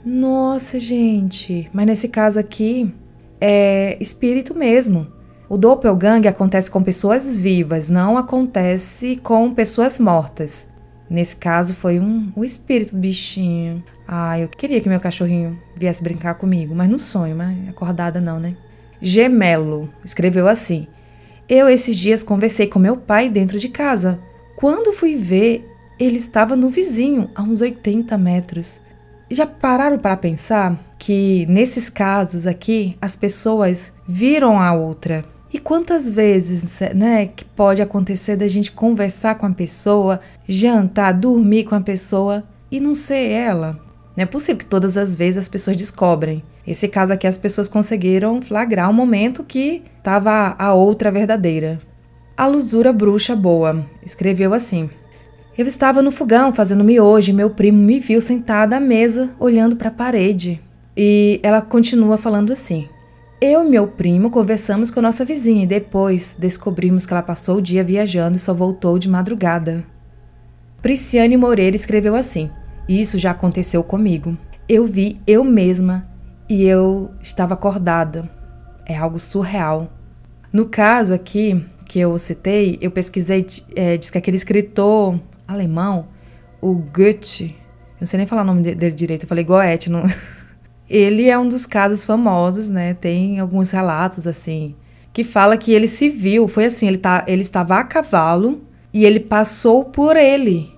Nossa, 0.04 0.78
gente, 0.78 1.68
mas 1.72 1.86
nesse 1.86 2.08
caso 2.08 2.38
aqui 2.38 2.92
é 3.40 3.96
espírito 4.00 4.54
mesmo. 4.54 5.06
O 5.48 5.56
doppelganger 5.56 6.30
acontece 6.30 6.70
com 6.70 6.82
pessoas 6.82 7.36
vivas, 7.36 7.88
não 7.88 8.16
acontece 8.16 9.16
com 9.22 9.52
pessoas 9.54 9.98
mortas. 9.98 10.66
Nesse 11.08 11.36
caso 11.36 11.74
foi 11.74 12.00
um, 12.00 12.32
o 12.34 12.44
espírito 12.44 12.94
do 12.94 13.00
bichinho. 13.00 13.82
Ah, 14.06 14.38
eu 14.38 14.48
queria 14.48 14.80
que 14.80 14.88
meu 14.88 15.00
cachorrinho 15.00 15.58
viesse 15.76 16.02
brincar 16.02 16.34
comigo, 16.34 16.74
mas 16.74 16.90
no 16.90 16.98
sonho, 16.98 17.34
mas 17.34 17.68
acordada 17.68 18.20
não, 18.20 18.38
né? 18.38 18.54
Gemelo 19.00 19.88
escreveu 20.04 20.46
assim: 20.46 20.86
Eu 21.48 21.68
esses 21.68 21.96
dias 21.96 22.22
conversei 22.22 22.66
com 22.66 22.78
meu 22.78 22.96
pai 22.96 23.28
dentro 23.28 23.58
de 23.58 23.68
casa. 23.68 24.18
Quando 24.56 24.92
fui 24.92 25.16
ver, 25.16 25.68
ele 25.98 26.18
estava 26.18 26.54
no 26.56 26.68
vizinho, 26.68 27.30
a 27.34 27.42
uns 27.42 27.60
80 27.60 28.16
metros. 28.18 28.80
Já 29.30 29.46
pararam 29.46 29.98
para 29.98 30.16
pensar 30.16 30.78
que 30.98 31.46
nesses 31.46 31.88
casos 31.88 32.46
aqui 32.46 32.96
as 33.00 33.16
pessoas 33.16 33.92
viram 34.06 34.60
a 34.60 34.72
outra? 34.72 35.24
E 35.52 35.58
quantas 35.58 36.10
vezes, 36.10 36.80
né, 36.94 37.26
que 37.26 37.44
pode 37.44 37.80
acontecer 37.80 38.36
da 38.36 38.48
gente 38.48 38.72
conversar 38.72 39.36
com 39.36 39.46
a 39.46 39.52
pessoa, 39.52 40.20
jantar, 40.48 41.12
dormir 41.12 41.64
com 41.64 41.74
a 41.74 41.80
pessoa 41.80 42.42
e 42.70 42.80
não 42.80 42.92
ser 42.92 43.28
ela? 43.30 43.83
Não 44.16 44.22
é 44.22 44.26
possível 44.26 44.58
que 44.58 44.66
todas 44.66 44.96
as 44.96 45.14
vezes 45.14 45.38
as 45.38 45.48
pessoas 45.48 45.76
descobrem. 45.76 46.42
Esse 46.66 46.86
caso 46.86 47.12
aqui 47.12 47.26
as 47.26 47.36
pessoas 47.36 47.68
conseguiram 47.68 48.40
flagrar 48.40 48.88
o 48.88 48.92
um 48.92 48.94
momento 48.94 49.42
que 49.42 49.82
estava 49.98 50.54
a 50.58 50.72
outra 50.72 51.10
verdadeira. 51.10 51.80
A 52.36 52.46
lusura 52.46 52.92
bruxa 52.92 53.34
boa 53.34 53.84
escreveu 54.04 54.54
assim: 54.54 54.88
Eu 55.58 55.66
estava 55.66 56.00
no 56.00 56.12
fogão 56.12 56.52
fazendo 56.52 56.84
miojo 56.84 57.30
e 57.30 57.34
meu 57.34 57.50
primo 57.50 57.78
me 57.78 57.98
viu 57.98 58.20
sentada 58.20 58.76
à 58.76 58.80
mesa 58.80 59.30
olhando 59.38 59.76
para 59.76 59.88
a 59.88 59.92
parede. 59.92 60.60
E 60.96 61.40
ela 61.42 61.60
continua 61.60 62.16
falando 62.16 62.52
assim: 62.52 62.88
Eu 63.40 63.64
e 63.64 63.68
meu 63.68 63.88
primo 63.88 64.30
conversamos 64.30 64.90
com 64.92 65.00
nossa 65.00 65.24
vizinha 65.24 65.64
e 65.64 65.66
depois 65.66 66.36
descobrimos 66.38 67.04
que 67.04 67.12
ela 67.12 67.22
passou 67.22 67.58
o 67.58 67.62
dia 67.62 67.82
viajando 67.82 68.36
e 68.36 68.40
só 68.40 68.54
voltou 68.54 68.98
de 68.98 69.08
madrugada. 69.08 69.84
Prisciane 70.80 71.36
Moreira 71.36 71.76
escreveu 71.76 72.14
assim: 72.14 72.48
isso 72.88 73.18
já 73.18 73.30
aconteceu 73.30 73.82
comigo. 73.82 74.36
Eu 74.68 74.86
vi 74.86 75.20
eu 75.26 75.44
mesma 75.44 76.06
e 76.48 76.64
eu 76.64 77.10
estava 77.22 77.54
acordada. 77.54 78.28
É 78.86 78.96
algo 78.96 79.18
surreal. 79.18 79.90
No 80.52 80.66
caso 80.66 81.14
aqui 81.14 81.64
que 81.86 81.98
eu 81.98 82.18
citei, 82.18 82.78
eu 82.80 82.90
pesquisei, 82.90 83.46
é, 83.74 83.96
diz 83.96 84.10
que 84.10 84.18
aquele 84.18 84.36
escritor 84.36 85.18
alemão, 85.46 86.06
o 86.60 86.74
Goethe, 86.74 87.54
não 88.00 88.06
sei 88.06 88.18
nem 88.18 88.26
falar 88.26 88.42
o 88.42 88.46
nome 88.46 88.74
dele 88.74 88.94
direito, 88.94 89.24
eu 89.24 89.28
falei 89.28 89.44
Goethe, 89.44 89.90
não... 89.90 90.04
ele 90.88 91.28
é 91.28 91.38
um 91.38 91.48
dos 91.48 91.66
casos 91.66 92.04
famosos, 92.04 92.70
né? 92.70 92.94
Tem 92.94 93.38
alguns 93.38 93.70
relatos 93.70 94.26
assim, 94.26 94.74
que 95.12 95.24
fala 95.24 95.56
que 95.56 95.72
ele 95.72 95.88
se 95.88 96.08
viu, 96.08 96.48
foi 96.48 96.66
assim, 96.66 96.88
ele, 96.88 96.98
tá, 96.98 97.24
ele 97.26 97.42
estava 97.42 97.76
a 97.76 97.84
cavalo 97.84 98.62
e 98.92 99.04
ele 99.04 99.20
passou 99.20 99.84
por 99.84 100.16
ele. 100.16 100.73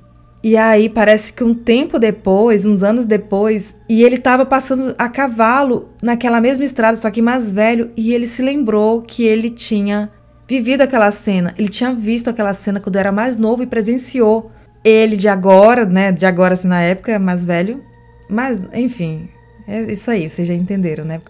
E 0.47 0.57
aí 0.57 0.89
parece 0.89 1.33
que 1.33 1.43
um 1.43 1.53
tempo 1.53 1.99
depois, 1.99 2.65
uns 2.65 2.85
anos 2.85 3.05
depois, 3.05 3.75
e 3.89 4.05
ele 4.05 4.15
estava 4.15 4.47
passando 4.47 4.95
a 4.97 5.09
cavalo 5.09 5.89
naquela 6.01 6.41
mesma 6.41 6.63
estrada, 6.63 6.97
só 6.97 7.11
que 7.11 7.21
mais 7.21 7.51
velho, 7.51 7.91
e 7.97 8.15
ele 8.15 8.29
se 8.29 8.43
lembrou 8.43 9.03
que 9.03 9.25
ele 9.25 9.51
tinha 9.51 10.09
vivido 10.47 10.83
aquela 10.83 11.11
cena, 11.11 11.53
ele 11.59 11.69
tinha 11.69 11.93
visto 11.93 12.31
aquela 12.31 12.55
cena 12.55 12.79
quando 12.79 12.95
era 12.95 13.11
mais 13.11 13.37
novo 13.37 13.65
e 13.65 13.67
presenciou. 13.67 14.53
Ele 14.85 15.17
de 15.17 15.27
agora, 15.27 15.85
né, 15.85 16.13
de 16.13 16.25
agora 16.25 16.55
assim 16.55 16.69
na 16.69 16.81
época, 16.81 17.19
mais 17.19 17.45
velho, 17.45 17.83
mas 18.31 18.61
enfim, 18.73 19.29
é 19.67 19.81
isso 19.91 20.09
aí, 20.09 20.31
vocês 20.31 20.47
já 20.47 20.55
entenderam, 20.55 21.05
né? 21.05 21.21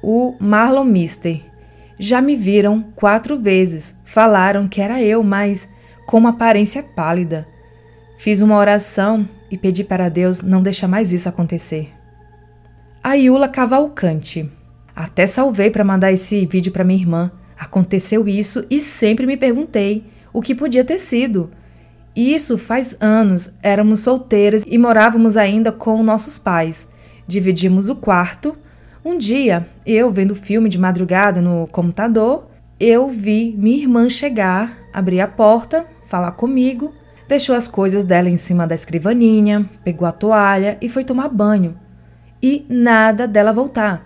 O 0.00 0.36
Marlon 0.38 0.84
Mister. 0.84 1.40
Já 1.98 2.22
me 2.22 2.36
viram 2.36 2.84
quatro 2.94 3.36
vezes, 3.36 3.96
falaram 4.04 4.68
que 4.68 4.80
era 4.80 5.02
eu, 5.02 5.24
mas 5.24 5.68
com 6.06 6.18
uma 6.18 6.30
aparência 6.30 6.84
pálida. 6.84 7.57
Fiz 8.18 8.40
uma 8.40 8.56
oração 8.56 9.28
e 9.48 9.56
pedi 9.56 9.84
para 9.84 10.08
Deus 10.08 10.42
não 10.42 10.60
deixar 10.60 10.88
mais 10.88 11.12
isso 11.12 11.28
acontecer. 11.28 11.92
A 13.02 13.16
Iula 13.16 13.48
Cavalcante. 13.48 14.50
Até 14.94 15.24
salvei 15.24 15.70
para 15.70 15.84
mandar 15.84 16.10
esse 16.10 16.44
vídeo 16.44 16.72
para 16.72 16.82
minha 16.82 16.98
irmã. 16.98 17.30
Aconteceu 17.56 18.26
isso 18.26 18.66
e 18.68 18.80
sempre 18.80 19.24
me 19.24 19.36
perguntei 19.36 20.04
o 20.32 20.42
que 20.42 20.52
podia 20.52 20.84
ter 20.84 20.98
sido. 20.98 21.48
Isso 22.14 22.58
faz 22.58 22.96
anos, 23.00 23.52
éramos 23.62 24.00
solteiras 24.00 24.64
e 24.66 24.76
morávamos 24.76 25.36
ainda 25.36 25.70
com 25.70 26.02
nossos 26.02 26.40
pais. 26.40 26.88
Dividimos 27.24 27.88
o 27.88 27.94
quarto. 27.94 28.56
Um 29.04 29.16
dia, 29.16 29.64
eu 29.86 30.10
vendo 30.10 30.34
filme 30.34 30.68
de 30.68 30.76
madrugada 30.76 31.40
no 31.40 31.68
computador, 31.68 32.50
eu 32.80 33.08
vi 33.08 33.54
minha 33.56 33.78
irmã 33.78 34.08
chegar, 34.08 34.76
abrir 34.92 35.20
a 35.20 35.28
porta, 35.28 35.86
falar 36.08 36.32
comigo 36.32 36.92
Deixou 37.28 37.54
as 37.54 37.68
coisas 37.68 38.04
dela 38.04 38.30
em 38.30 38.38
cima 38.38 38.66
da 38.66 38.74
escrivaninha, 38.74 39.68
pegou 39.84 40.08
a 40.08 40.12
toalha 40.12 40.78
e 40.80 40.88
foi 40.88 41.04
tomar 41.04 41.28
banho. 41.28 41.76
E 42.42 42.64
nada 42.70 43.28
dela 43.28 43.52
voltar. 43.52 44.02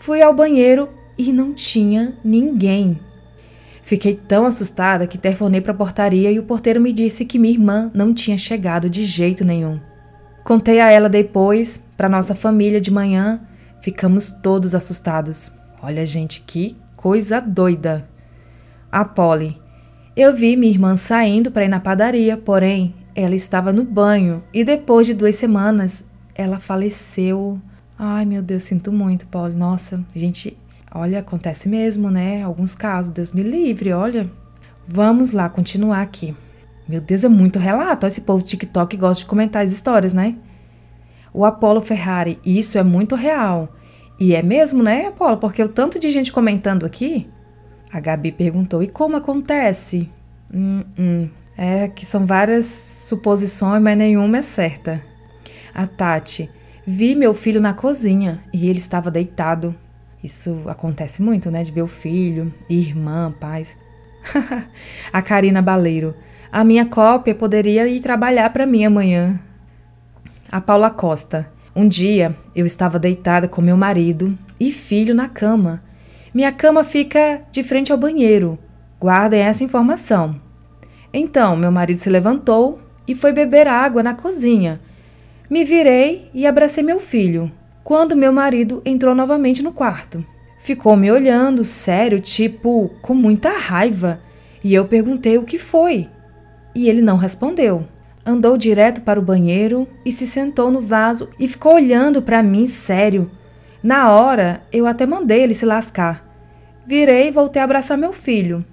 Fui 0.00 0.22
ao 0.22 0.34
banheiro 0.34 0.88
e 1.18 1.30
não 1.30 1.52
tinha 1.52 2.14
ninguém. 2.24 2.98
Fiquei 3.82 4.14
tão 4.14 4.46
assustada 4.46 5.06
que 5.06 5.18
telefonei 5.18 5.60
para 5.60 5.72
a 5.72 5.76
portaria 5.76 6.30
e 6.30 6.38
o 6.38 6.44
porteiro 6.44 6.80
me 6.80 6.90
disse 6.90 7.26
que 7.26 7.38
minha 7.38 7.52
irmã 7.52 7.90
não 7.92 8.14
tinha 8.14 8.38
chegado 8.38 8.88
de 8.88 9.04
jeito 9.04 9.44
nenhum. 9.44 9.78
Contei 10.42 10.80
a 10.80 10.90
ela 10.90 11.08
depois, 11.08 11.82
para 11.96 12.08
nossa 12.08 12.34
família 12.34 12.80
de 12.80 12.90
manhã, 12.90 13.40
ficamos 13.82 14.32
todos 14.32 14.74
assustados. 14.74 15.50
Olha, 15.82 16.06
gente, 16.06 16.42
que 16.46 16.74
coisa 16.96 17.40
doida. 17.40 18.08
A 18.90 19.04
Polly, 19.04 19.58
eu 20.16 20.34
vi 20.34 20.56
minha 20.56 20.72
irmã 20.72 20.96
saindo 20.96 21.50
para 21.50 21.64
ir 21.64 21.68
na 21.68 21.80
padaria, 21.80 22.36
porém 22.36 22.94
ela 23.14 23.34
estava 23.34 23.72
no 23.72 23.82
banho 23.82 24.42
e 24.52 24.64
depois 24.64 25.06
de 25.06 25.14
duas 25.14 25.34
semanas 25.34 26.04
ela 26.34 26.58
faleceu. 26.58 27.58
Ai 27.98 28.24
meu 28.24 28.42
Deus, 28.42 28.62
sinto 28.62 28.92
muito, 28.92 29.26
Paulo. 29.26 29.52
Nossa, 29.52 30.04
gente, 30.14 30.56
olha, 30.92 31.18
acontece 31.18 31.68
mesmo, 31.68 32.10
né? 32.10 32.42
Alguns 32.42 32.74
casos, 32.74 33.12
Deus 33.12 33.32
me 33.32 33.42
livre, 33.42 33.92
olha. 33.92 34.28
Vamos 34.86 35.30
lá, 35.32 35.48
continuar 35.48 36.02
aqui. 36.02 36.34
Meu 36.86 37.00
Deus, 37.00 37.24
é 37.24 37.28
muito 37.28 37.58
relato. 37.58 38.06
Esse 38.06 38.20
povo 38.20 38.44
TikTok 38.44 38.96
gosta 38.96 39.22
de 39.22 39.28
comentar 39.28 39.64
as 39.64 39.72
histórias, 39.72 40.12
né? 40.12 40.36
O 41.32 41.44
Apolo 41.44 41.80
Ferrari, 41.80 42.38
isso 42.44 42.78
é 42.78 42.82
muito 42.82 43.14
real. 43.14 43.74
E 44.20 44.34
é 44.34 44.42
mesmo, 44.42 44.82
né, 44.82 45.06
Apolo? 45.06 45.38
Porque 45.38 45.62
o 45.62 45.68
tanto 45.68 45.98
de 45.98 46.10
gente 46.10 46.32
comentando 46.32 46.86
aqui, 46.86 47.26
a 47.94 48.00
Gabi 48.00 48.32
perguntou: 48.32 48.82
e 48.82 48.88
como 48.88 49.16
acontece? 49.16 50.10
Hum, 50.52 50.82
hum. 50.98 51.28
É 51.56 51.86
que 51.86 52.04
são 52.04 52.26
várias 52.26 52.66
suposições, 52.66 53.80
mas 53.80 53.96
nenhuma 53.96 54.38
é 54.38 54.42
certa. 54.42 55.00
A 55.72 55.86
Tati: 55.86 56.50
vi 56.84 57.14
meu 57.14 57.32
filho 57.32 57.60
na 57.60 57.72
cozinha 57.72 58.42
e 58.52 58.68
ele 58.68 58.80
estava 58.80 59.12
deitado. 59.12 59.72
Isso 60.24 60.62
acontece 60.66 61.22
muito, 61.22 61.52
né? 61.52 61.62
De 61.62 61.70
ver 61.70 61.82
o 61.82 61.86
filho, 61.86 62.52
irmã, 62.68 63.32
pais. 63.38 63.76
a 65.12 65.22
Karina 65.22 65.62
Baleiro: 65.62 66.16
a 66.50 66.64
minha 66.64 66.86
cópia 66.86 67.32
poderia 67.32 67.86
ir 67.86 68.00
trabalhar 68.00 68.50
para 68.50 68.66
mim 68.66 68.84
amanhã. 68.84 69.38
A 70.50 70.60
Paula 70.60 70.90
Costa: 70.90 71.48
um 71.76 71.86
dia 71.86 72.34
eu 72.56 72.66
estava 72.66 72.98
deitada 72.98 73.46
com 73.46 73.62
meu 73.62 73.76
marido 73.76 74.36
e 74.58 74.72
filho 74.72 75.14
na 75.14 75.28
cama 75.28 75.80
minha 76.34 76.50
cama 76.50 76.82
fica 76.82 77.42
de 77.52 77.62
frente 77.62 77.92
ao 77.92 77.96
banheiro. 77.96 78.58
Guardem 79.00 79.40
essa 79.40 79.62
informação. 79.62 80.34
Então, 81.12 81.54
meu 81.54 81.70
marido 81.70 81.98
se 81.98 82.10
levantou 82.10 82.80
e 83.06 83.14
foi 83.14 83.32
beber 83.32 83.68
água 83.68 84.02
na 84.02 84.14
cozinha. 84.14 84.80
Me 85.48 85.64
virei 85.64 86.28
e 86.34 86.44
abracei 86.44 86.82
meu 86.82 86.98
filho, 86.98 87.52
quando 87.84 88.16
meu 88.16 88.32
marido 88.32 88.82
entrou 88.84 89.14
novamente 89.14 89.62
no 89.62 89.72
quarto. 89.72 90.24
Ficou 90.64 90.96
me 90.96 91.08
olhando, 91.12 91.64
sério, 91.64 92.20
tipo, 92.20 92.90
com 93.00 93.14
muita 93.14 93.50
raiva, 93.50 94.18
e 94.64 94.74
eu 94.74 94.86
perguntei 94.86 95.38
o 95.38 95.44
que 95.44 95.58
foi. 95.58 96.08
E 96.74 96.88
ele 96.88 97.02
não 97.02 97.16
respondeu. 97.16 97.84
Andou 98.26 98.56
direto 98.56 99.02
para 99.02 99.20
o 99.20 99.22
banheiro 99.22 99.86
e 100.04 100.10
se 100.10 100.26
sentou 100.26 100.70
no 100.70 100.80
vaso 100.80 101.28
e 101.38 101.46
ficou 101.46 101.74
olhando 101.74 102.20
para 102.22 102.42
mim 102.42 102.66
sério. 102.66 103.30
Na 103.84 104.10
hora, 104.10 104.62
eu 104.72 104.86
até 104.86 105.04
mandei 105.04 105.42
ele 105.42 105.52
se 105.52 105.66
lascar. 105.66 106.24
Virei 106.86 107.28
e 107.28 107.30
voltei 107.30 107.60
a 107.60 107.66
abraçar 107.66 107.98
meu 107.98 108.14
filho. 108.14 108.64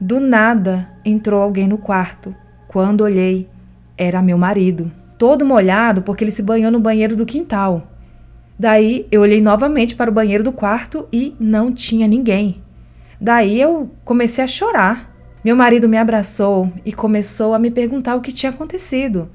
Do 0.00 0.18
nada, 0.18 0.88
entrou 1.04 1.42
alguém 1.42 1.68
no 1.68 1.76
quarto. 1.76 2.34
Quando 2.66 3.02
olhei, 3.02 3.46
era 3.98 4.22
meu 4.22 4.38
marido, 4.38 4.90
todo 5.18 5.44
molhado 5.44 6.00
porque 6.00 6.24
ele 6.24 6.30
se 6.30 6.42
banhou 6.42 6.70
no 6.70 6.80
banheiro 6.80 7.14
do 7.14 7.26
quintal. 7.26 7.82
Daí 8.58 9.06
eu 9.12 9.20
olhei 9.20 9.42
novamente 9.42 9.94
para 9.94 10.10
o 10.10 10.14
banheiro 10.14 10.42
do 10.42 10.52
quarto 10.52 11.06
e 11.12 11.36
não 11.38 11.70
tinha 11.70 12.08
ninguém. 12.08 12.62
Daí 13.20 13.60
eu 13.60 13.90
comecei 14.06 14.42
a 14.42 14.48
chorar. 14.48 15.14
Meu 15.44 15.54
marido 15.54 15.86
me 15.86 15.98
abraçou 15.98 16.72
e 16.82 16.94
começou 16.94 17.52
a 17.52 17.58
me 17.58 17.70
perguntar 17.70 18.16
o 18.16 18.22
que 18.22 18.32
tinha 18.32 18.48
acontecido. 18.48 19.28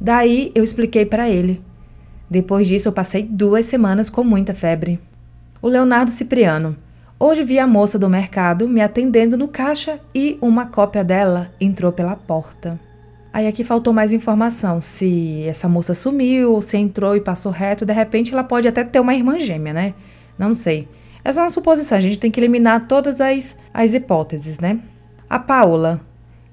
Daí 0.00 0.52
eu 0.54 0.62
expliquei 0.62 1.04
para 1.04 1.28
ele. 1.28 1.60
Depois 2.32 2.66
disso, 2.66 2.88
eu 2.88 2.92
passei 2.92 3.24
duas 3.24 3.66
semanas 3.66 4.08
com 4.08 4.24
muita 4.24 4.54
febre. 4.54 4.98
O 5.60 5.68
Leonardo 5.68 6.10
Cipriano. 6.10 6.74
Hoje 7.20 7.44
vi 7.44 7.58
a 7.58 7.66
moça 7.66 7.98
do 7.98 8.08
mercado 8.08 8.66
me 8.66 8.80
atendendo 8.80 9.36
no 9.36 9.46
caixa 9.46 10.00
e 10.14 10.38
uma 10.40 10.64
cópia 10.64 11.04
dela 11.04 11.52
entrou 11.60 11.92
pela 11.92 12.16
porta. 12.16 12.80
Aí 13.34 13.46
aqui 13.46 13.62
faltou 13.62 13.92
mais 13.92 14.14
informação, 14.14 14.80
se 14.80 15.42
essa 15.46 15.68
moça 15.68 15.94
sumiu, 15.94 16.58
se 16.62 16.78
entrou 16.78 17.14
e 17.14 17.20
passou 17.20 17.52
reto, 17.52 17.84
de 17.84 17.92
repente 17.92 18.32
ela 18.32 18.42
pode 18.42 18.66
até 18.66 18.82
ter 18.82 19.00
uma 19.00 19.14
irmã 19.14 19.38
gêmea, 19.38 19.74
né? 19.74 19.94
Não 20.38 20.54
sei. 20.54 20.88
É 21.22 21.30
só 21.34 21.42
uma 21.42 21.50
suposição, 21.50 21.98
a 21.98 22.00
gente 22.00 22.18
tem 22.18 22.30
que 22.30 22.40
eliminar 22.40 22.86
todas 22.86 23.20
as, 23.20 23.58
as 23.74 23.92
hipóteses, 23.92 24.58
né? 24.58 24.80
A 25.28 25.38
Paola. 25.38 26.00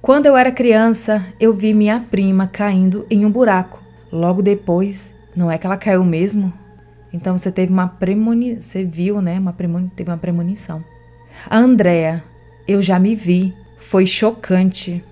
Quando 0.01 0.25
eu 0.25 0.35
era 0.35 0.51
criança, 0.51 1.25
eu 1.39 1.53
vi 1.53 1.73
minha 1.73 2.01
prima 2.01 2.47
caindo 2.47 3.05
em 3.09 3.25
um 3.25 3.31
buraco. 3.31 3.81
Logo 4.11 4.41
depois, 4.41 5.17
não 5.35 5.51
é 5.51 5.57
que 5.57 5.65
ela 5.65 5.77
caiu 5.77 6.03
mesmo? 6.03 6.53
Então 7.11 7.37
você 7.37 7.51
teve 7.51 7.71
uma 7.71 7.87
premonição, 7.87 8.61
você 8.61 8.83
viu, 8.83 9.21
né? 9.21 9.39
Uma 9.39 9.53
premoni... 9.53 9.91
teve 9.95 10.09
uma 10.09 10.17
premonição. 10.17 10.83
A 11.49 11.57
Andrea, 11.57 12.23
eu 12.67 12.81
já 12.81 12.99
me 12.99 13.15
vi, 13.15 13.53
foi 13.79 14.05
chocante. 14.05 15.03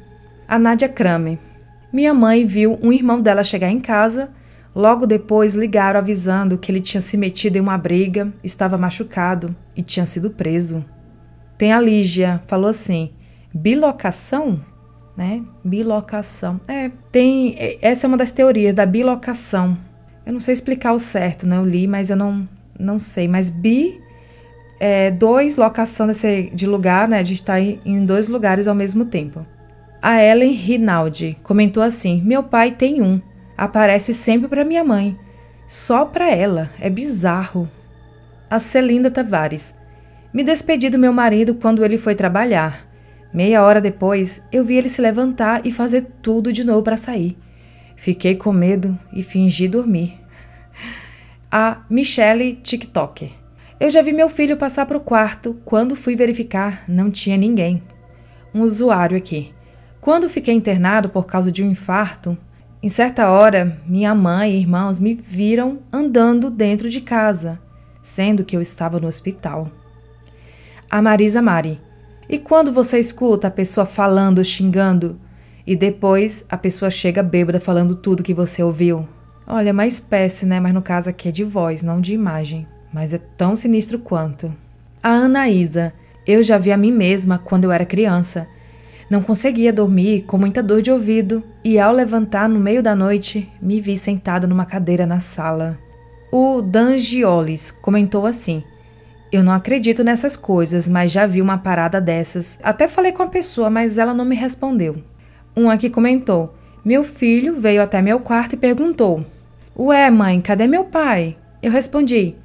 A 0.47 0.59
Nádia 0.59 0.88
Krame. 0.88 1.39
Minha 1.91 2.13
mãe 2.13 2.45
viu 2.45 2.77
um 2.81 2.91
irmão 2.91 3.21
dela 3.21 3.43
chegar 3.43 3.69
em 3.69 3.79
casa. 3.79 4.29
Logo 4.75 5.07
depois 5.07 5.55
ligaram 5.55 6.00
avisando 6.00 6.57
que 6.57 6.71
ele 6.71 6.81
tinha 6.81 7.01
se 7.01 7.17
metido 7.17 7.55
em 7.55 7.62
uma 7.62 7.77
briga, 7.77 8.31
estava 8.43 8.77
machucado 8.77 9.55
e 9.75 9.81
tinha 9.81 10.05
sido 10.05 10.29
preso. 10.29 10.86
Tem 11.57 11.74
a 11.74 11.81
Lígia, 11.81 12.41
falou 12.45 12.69
assim: 12.69 13.12
bilocação? 13.51 14.62
Né? 15.15 15.43
Bilocação. 15.63 16.62
É, 16.67 16.91
tem. 17.12 17.55
Essa 17.81 18.05
é 18.05 18.07
uma 18.07 18.17
das 18.17 18.31
teorias 18.31 18.75
da 18.75 18.86
bilocação. 18.86 19.75
Eu 20.27 20.34
não 20.34 20.41
sei 20.41 20.53
explicar 20.53 20.91
o 20.91 21.00
certo, 21.00 21.48
né? 21.48 21.55
Eu 21.55 21.63
li, 21.63 21.88
mas 21.88 22.10
eu 22.10 22.17
não, 22.17 22.46
não 22.77 23.00
sei. 23.00 23.29
Mas 23.29 23.50
bi 23.50 23.98
é 24.77 25.10
dois 25.10 25.55
locação 25.55 26.05
desse, 26.05 26.51
de 26.53 26.67
lugar, 26.67 27.07
né? 27.07 27.24
De 27.24 27.34
estar 27.34 27.62
em 27.62 28.05
dois 28.05 28.27
lugares 28.27 28.67
ao 28.67 28.75
mesmo 28.75 29.05
tempo. 29.05 29.46
A 30.01 30.22
Ellen 30.22 30.51
Rinaldi 30.51 31.38
comentou 31.43 31.81
assim: 31.81 32.22
Meu 32.25 32.43
pai 32.43 32.72
tem 32.72 33.01
um. 33.01 33.22
Aparece 33.57 34.13
sempre 34.13 34.50
para 34.50 34.65
minha 34.65 34.84
mãe. 34.84 35.17
Só 35.65 36.03
para 36.03 36.29
ela. 36.29 36.72
É 36.77 36.89
bizarro. 36.89 37.72
A 38.50 38.60
Celinda 38.60 39.10
Tavares. 39.10 39.74
Me 40.34 40.43
despedi 40.43 40.89
do 40.89 41.00
meu 41.00 41.13
marido 41.13 41.55
quando 41.55 41.86
ele 41.86 41.98
foi 41.98 42.15
trabalhar. 42.15 42.86
Meia 43.34 43.63
hora 43.63 43.79
depois, 43.79 44.41
eu 44.51 44.65
vi 44.65 44.75
ele 44.75 44.89
se 44.89 45.01
levantar 45.01 45.65
e 45.65 45.72
fazer 45.72 46.05
tudo 46.22 46.51
de 46.51 46.65
novo 46.65 46.84
para 46.84 46.98
sair. 46.98 47.38
Fiquei 47.97 48.35
com 48.35 48.53
medo 48.53 48.97
e 49.11 49.21
fingi 49.21 49.67
dormir. 49.67 50.17
A 51.51 51.81
Michelle 51.89 52.53
TikTok. 52.53 53.33
Eu 53.79 53.91
já 53.91 54.01
vi 54.01 54.13
meu 54.13 54.29
filho 54.29 54.55
passar 54.55 54.85
para 54.85 54.97
o 54.97 55.01
quarto. 55.01 55.57
Quando 55.65 55.95
fui 55.95 56.15
verificar, 56.15 56.83
não 56.87 57.11
tinha 57.11 57.35
ninguém. 57.35 57.83
Um 58.53 58.61
usuário 58.61 59.17
aqui. 59.17 59.53
Quando 59.99 60.29
fiquei 60.29 60.53
internado 60.53 61.09
por 61.09 61.25
causa 61.25 61.51
de 61.51 61.61
um 61.61 61.69
infarto, 61.69 62.37
em 62.81 62.89
certa 62.89 63.29
hora, 63.29 63.77
minha 63.85 64.13
mãe 64.13 64.53
e 64.53 64.59
irmãos 64.59 64.99
me 64.99 65.13
viram 65.13 65.79
andando 65.91 66.49
dentro 66.49 66.89
de 66.89 67.01
casa, 67.01 67.59
sendo 68.01 68.45
que 68.45 68.55
eu 68.55 68.61
estava 68.61 68.99
no 68.99 69.07
hospital. 69.07 69.69
A 70.89 71.01
Marisa 71.01 71.41
Mari. 71.41 71.81
E 72.29 72.37
quando 72.37 72.71
você 72.71 72.99
escuta 72.99 73.47
a 73.47 73.51
pessoa 73.51 73.85
falando, 73.85 74.45
xingando, 74.45 75.19
e 75.67 75.75
depois 75.75 76.45
a 76.50 76.57
pessoa 76.57 76.89
chega 76.89 77.21
bêbada 77.21 77.59
falando 77.59 77.93
tudo 77.93 78.24
que 78.24 78.33
você 78.33 78.63
ouviu. 78.63 79.05
Olha, 79.45 79.69
é 79.69 79.74
uma 79.74 79.86
espécie, 79.86 80.45
né? 80.45 80.62
Mas 80.62 80.74
no 80.74 80.81
caso 80.81 81.09
aqui 81.09 81.27
é 81.27 81.31
de 81.31 81.43
voz, 81.43 81.83
não 81.83 82.00
de 82.00 82.13
imagem. 82.13 82.65
Mas 82.93 83.12
é 83.12 83.19
tão 83.38 83.53
sinistro 83.53 84.00
quanto. 84.00 84.53
A 85.03 85.09
Anaísa. 85.09 85.91
Eu 86.25 86.41
já 86.41 86.57
vi 86.57 86.71
a 86.71 86.77
mim 86.77 86.91
mesma 86.91 87.38
quando 87.38 87.65
eu 87.65 87.71
era 87.71 87.86
criança. 87.86 88.47
Não 89.10 89.21
conseguia 89.21 89.71
dormir, 89.71 90.23
com 90.23 90.38
muita 90.38 90.63
dor 90.63 90.82
de 90.82 90.91
ouvido, 90.91 91.43
e 91.63 91.80
ao 91.80 91.93
levantar 91.93 92.47
no 92.47 92.60
meio 92.60 92.84
da 92.84 92.95
noite, 92.95 93.49
me 93.62 93.80
vi 93.80 93.97
sentada 93.97 94.47
numa 94.47 94.65
cadeira 94.65 95.06
na 95.06 95.19
sala. 95.19 95.77
O 96.32 96.62
Dangiolis 96.62 97.71
comentou 97.71 98.25
assim: 98.25 98.63
Eu 99.32 99.43
não 99.43 99.53
acredito 99.53 100.03
nessas 100.03 100.36
coisas, 100.36 100.89
mas 100.89 101.12
já 101.12 101.25
vi 101.25 101.41
uma 101.41 101.58
parada 101.58 102.01
dessas. 102.01 102.58
Até 102.62 102.88
falei 102.89 103.13
com 103.13 103.23
a 103.23 103.27
pessoa, 103.27 103.69
mas 103.69 103.97
ela 103.97 104.13
não 104.13 104.25
me 104.25 104.36
respondeu. 104.36 104.97
Um 105.58 105.72
aqui 105.72 105.89
comentou: 105.89 106.54
Meu 106.86 107.04
filho 107.04 107.60
veio 107.60 107.82
até 107.82 108.00
meu 108.00 108.20
quarto 108.20 108.54
e 108.54 108.58
perguntou: 108.58 109.26
Ué, 109.76 110.12
mãe, 110.12 110.39
cadê 110.39 110.67
meu 110.67 110.84
pai? 110.84 111.36
Eu 111.63 111.72
respondi: 111.72 112.36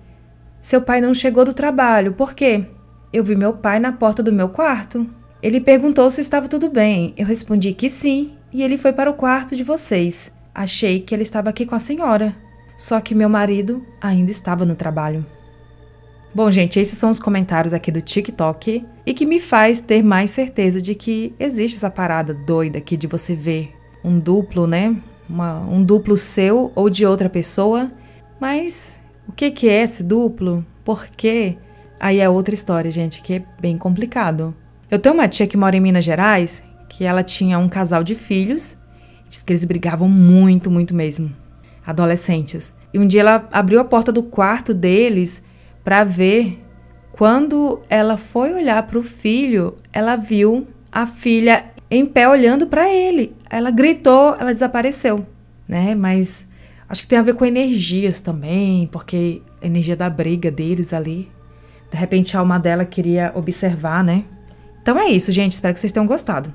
Seu 0.62 0.80
pai 0.80 0.98
não 1.02 1.12
chegou 1.12 1.44
do 1.44 1.52
trabalho, 1.52 2.14
por 2.14 2.32
quê? 2.32 2.64
Eu 3.12 3.22
vi 3.22 3.36
meu 3.36 3.52
pai 3.52 3.78
na 3.78 3.92
porta 3.92 4.22
do 4.22 4.32
meu 4.32 4.48
quarto. 4.48 5.06
Ele 5.42 5.60
perguntou 5.60 6.10
se 6.10 6.22
estava 6.22 6.48
tudo 6.48 6.70
bem. 6.70 7.12
Eu 7.14 7.26
respondi 7.26 7.74
que 7.74 7.90
sim, 7.90 8.32
e 8.50 8.62
ele 8.62 8.78
foi 8.78 8.94
para 8.94 9.10
o 9.10 9.14
quarto 9.14 9.54
de 9.54 9.62
vocês. 9.62 10.32
Achei 10.54 10.98
que 10.98 11.14
ele 11.14 11.22
estava 11.22 11.50
aqui 11.50 11.66
com 11.66 11.74
a 11.74 11.80
senhora. 11.80 12.34
Só 12.78 12.98
que 12.98 13.14
meu 13.14 13.28
marido 13.28 13.84
ainda 14.00 14.30
estava 14.30 14.64
no 14.64 14.74
trabalho. 14.74 15.26
Bom, 16.34 16.50
gente, 16.50 16.80
esses 16.80 16.96
são 16.96 17.10
os 17.10 17.20
comentários 17.20 17.74
aqui 17.74 17.92
do 17.92 18.00
TikTok 18.00 18.86
e 19.04 19.12
que 19.12 19.26
me 19.26 19.38
faz 19.38 19.80
ter 19.80 20.02
mais 20.02 20.30
certeza 20.30 20.80
de 20.80 20.94
que 20.94 21.34
existe 21.38 21.76
essa 21.76 21.90
parada 21.90 22.32
doida 22.32 22.78
aqui 22.78 22.96
de 22.96 23.06
você 23.06 23.34
ver 23.34 23.74
um 24.02 24.18
duplo, 24.18 24.66
né? 24.66 24.96
Uma, 25.28 25.60
um 25.60 25.84
duplo 25.84 26.16
seu 26.16 26.72
ou 26.74 26.88
de 26.88 27.04
outra 27.04 27.28
pessoa. 27.28 27.92
Mas 28.40 28.96
o 29.28 29.32
que, 29.32 29.50
que 29.50 29.68
é 29.68 29.82
esse 29.82 30.02
duplo? 30.02 30.64
Por 30.82 31.06
quê? 31.08 31.58
Aí 32.00 32.18
é 32.18 32.28
outra 32.30 32.54
história, 32.54 32.90
gente, 32.90 33.20
que 33.20 33.34
é 33.34 33.44
bem 33.60 33.76
complicado. 33.76 34.54
Eu 34.90 34.98
tenho 34.98 35.14
uma 35.14 35.28
tia 35.28 35.46
que 35.46 35.56
mora 35.56 35.76
em 35.76 35.80
Minas 35.80 36.04
Gerais, 36.04 36.62
que 36.88 37.04
ela 37.04 37.22
tinha 37.22 37.58
um 37.58 37.68
casal 37.68 38.02
de 38.02 38.14
filhos, 38.14 38.74
diz 39.28 39.42
que 39.42 39.52
eles 39.52 39.64
brigavam 39.66 40.08
muito, 40.08 40.70
muito 40.70 40.94
mesmo, 40.94 41.30
adolescentes. 41.86 42.72
E 42.92 42.98
um 42.98 43.06
dia 43.06 43.20
ela 43.20 43.48
abriu 43.52 43.78
a 43.80 43.84
porta 43.84 44.10
do 44.10 44.22
quarto 44.22 44.72
deles 44.72 45.42
para 45.84 46.04
ver. 46.04 46.58
Quando 47.12 47.80
ela 47.88 48.16
foi 48.16 48.52
olhar 48.54 48.82
para 48.84 48.98
o 48.98 49.02
filho, 49.02 49.76
ela 49.92 50.16
viu 50.16 50.66
a 50.90 51.06
filha 51.06 51.66
em 51.90 52.06
pé 52.06 52.28
olhando 52.28 52.66
para 52.66 52.88
ele. 52.90 53.36
Ela 53.50 53.70
gritou, 53.70 54.34
ela 54.38 54.52
desapareceu, 54.52 55.26
né? 55.68 55.94
Mas 55.94 56.46
acho 56.88 57.02
que 57.02 57.08
tem 57.08 57.18
a 57.18 57.22
ver 57.22 57.34
com 57.34 57.44
energias 57.44 58.18
também, 58.20 58.88
porque 58.90 59.42
a 59.60 59.66
energia 59.66 59.96
da 59.96 60.08
briga 60.08 60.50
deles 60.50 60.92
ali. 60.92 61.30
De 61.90 61.98
repente 61.98 62.34
a 62.36 62.40
alma 62.40 62.58
dela 62.58 62.84
queria 62.84 63.30
observar, 63.34 64.02
né? 64.02 64.24
Então 64.80 64.98
é 64.98 65.08
isso, 65.08 65.30
gente. 65.30 65.52
Espero 65.52 65.74
que 65.74 65.80
vocês 65.80 65.92
tenham 65.92 66.06
gostado. 66.06 66.52